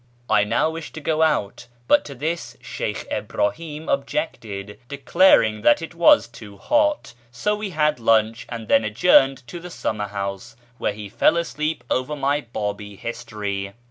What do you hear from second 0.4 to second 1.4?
now wished to go